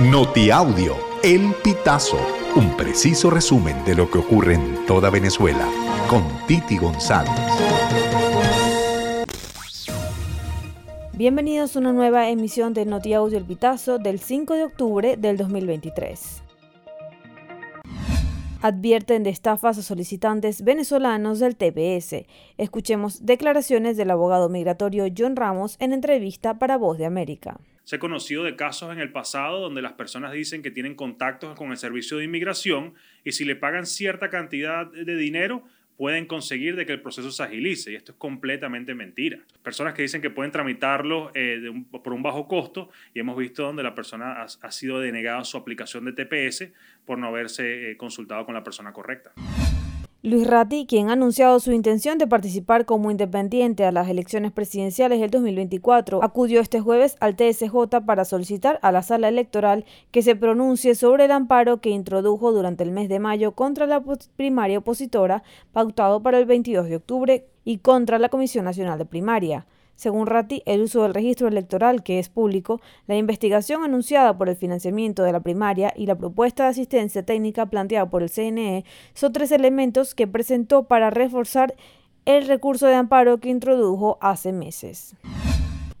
[0.00, 2.18] Notiaudio, El Pitazo,
[2.56, 5.68] un preciso resumen de lo que ocurre en toda Venezuela,
[6.10, 7.30] con Titi González.
[11.12, 16.42] Bienvenidos a una nueva emisión de Notiaudio El Pitazo del 5 de octubre del 2023
[18.62, 22.24] advierten de estafas a solicitantes venezolanos del TPS.
[22.56, 27.60] Escuchemos declaraciones del abogado migratorio John Ramos en entrevista para Voz de América.
[27.84, 31.56] Se ha conocido de casos en el pasado donde las personas dicen que tienen contactos
[31.56, 35.64] con el servicio de inmigración y si le pagan cierta cantidad de dinero,
[35.96, 39.38] pueden conseguir de que el proceso se agilice y esto es completamente mentira.
[39.62, 41.60] Personas que dicen que pueden tramitarlo eh,
[42.02, 46.04] por un bajo costo y hemos visto donde la persona ha, sido denegada su aplicación
[46.04, 46.72] de TPS
[47.04, 49.32] por no haberse eh, consultado con la persona correcta.
[50.26, 55.20] Luis Ratti, quien ha anunciado su intención de participar como independiente a las elecciones presidenciales
[55.20, 60.34] del 2024, acudió este jueves al TSJ para solicitar a la sala electoral que se
[60.34, 64.02] pronuncie sobre el amparo que introdujo durante el mes de mayo contra la
[64.34, 69.66] primaria opositora pautado para el 22 de octubre y contra la Comisión Nacional de Primaria.
[69.96, 74.56] Según Ratti, el uso del registro electoral, que es público, la investigación anunciada por el
[74.56, 78.84] financiamiento de la primaria y la propuesta de asistencia técnica planteada por el CNE
[79.14, 81.74] son tres elementos que presentó para reforzar
[82.24, 85.14] el recurso de amparo que introdujo hace meses.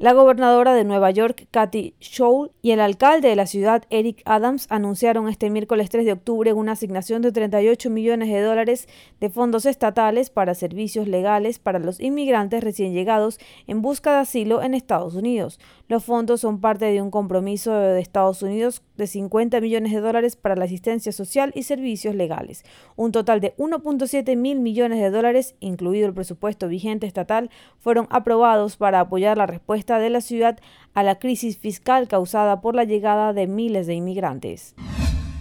[0.00, 4.66] La gobernadora de Nueva York, Kathy Scholl, y el alcalde de la ciudad, Eric Adams,
[4.70, 8.88] anunciaron este miércoles 3 de octubre una asignación de 38 millones de dólares
[9.20, 14.62] de fondos estatales para servicios legales para los inmigrantes recién llegados en busca de asilo
[14.62, 15.60] en Estados Unidos.
[15.86, 20.34] Los fondos son parte de un compromiso de Estados Unidos de 50 millones de dólares
[20.34, 22.64] para la asistencia social y servicios legales.
[22.96, 28.78] Un total de 1.7 mil millones de dólares, incluido el presupuesto vigente estatal, fueron aprobados
[28.78, 30.58] para apoyar la respuesta de la ciudad
[30.94, 34.74] a la crisis fiscal causada por la llegada de miles de inmigrantes.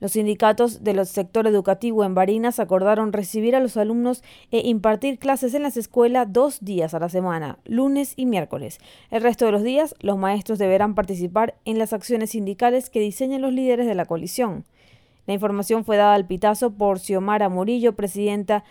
[0.00, 5.52] Los sindicatos del sector educativo en Barinas acordaron recibir a los alumnos e impartir clases
[5.52, 8.78] en las escuelas dos días a la semana, lunes y miércoles.
[9.10, 13.42] El resto de los días, los maestros deberán participar en las acciones sindicales que diseñen
[13.42, 14.64] los líderes de la coalición.
[15.26, 18.64] La información fue dada al pitazo por Xiomara Murillo, presidenta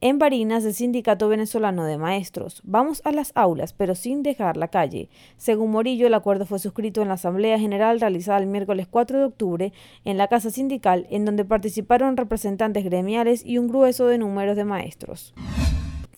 [0.00, 2.62] en Barinas del Sindicato Venezolano de Maestros.
[2.64, 5.08] Vamos a las aulas, pero sin dejar la calle.
[5.36, 9.24] Según Morillo, el acuerdo fue suscrito en la Asamblea General realizada el miércoles 4 de
[9.24, 9.72] octubre
[10.04, 14.64] en la Casa Sindical, en donde participaron representantes gremiales y un grueso de números de
[14.64, 15.34] maestros.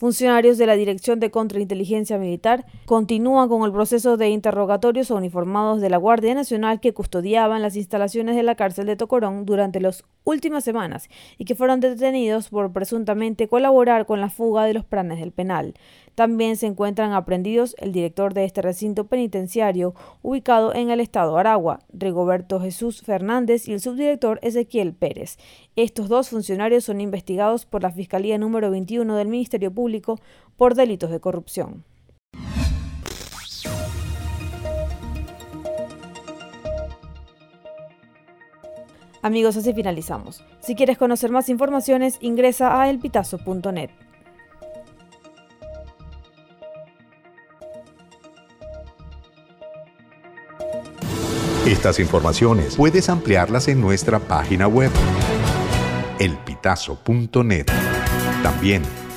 [0.02, 5.80] Funcionarios de la Dirección de Contrainteligencia Militar continúan con el proceso de interrogatorios a uniformados
[5.80, 10.02] de la Guardia Nacional que custodiaban las instalaciones de la cárcel de Tocorón durante las
[10.24, 11.08] últimas semanas
[11.38, 15.74] y que fueron detenidos por presuntamente colaborar con la fuga de los planes del penal.
[16.14, 21.80] También se encuentran aprendidos el director de este recinto penitenciario ubicado en el estado Aragua,
[21.90, 25.38] Rigoberto Jesús Fernández, y el subdirector Ezequiel Pérez.
[25.74, 29.70] Estos dos funcionarios son investigados por la Fiscalía número 21 del Ministerio
[30.56, 31.84] Por delitos de corrupción.
[39.22, 40.44] Amigos, así finalizamos.
[40.60, 43.90] Si quieres conocer más informaciones, ingresa a elpitazo.net.
[51.66, 54.90] Estas informaciones puedes ampliarlas en nuestra página web,
[56.18, 57.66] elpitazo.net.
[58.42, 58.82] También